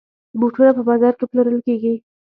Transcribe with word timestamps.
بوټونه 0.39 0.71
په 0.77 0.81
بازاز 0.87 1.13
کې 1.19 1.25
پلورل 1.31 1.59
کېږي. 1.67 1.93